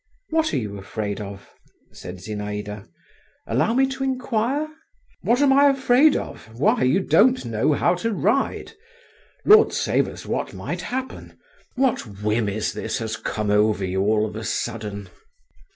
"What 0.31 0.51
are 0.51 0.57
you 0.57 0.79
afraid 0.79 1.21
of?" 1.21 1.47
said 1.91 2.17
Zinaïda; 2.17 2.89
"allow 3.45 3.75
me 3.75 3.85
to 3.89 4.03
inquire?" 4.03 4.67
"What 5.21 5.41
am 5.43 5.53
I 5.53 5.65
afraid 5.69 6.15
of? 6.15 6.47
Why, 6.59 6.81
you 6.81 7.01
don't 7.01 7.45
know 7.45 7.73
how 7.73 7.93
to 8.01 8.11
ride. 8.11 8.71
Lord 9.45 9.71
save 9.73 10.07
us, 10.07 10.25
what 10.25 10.55
might 10.55 10.81
happen! 10.81 11.37
What 11.75 12.07
whim 12.23 12.49
is 12.49 12.73
this 12.73 12.97
has 12.97 13.15
come 13.15 13.51
over 13.51 13.85
you 13.85 14.01
all 14.01 14.25
of 14.25 14.35
a 14.35 14.43
sudden?" 14.43 15.07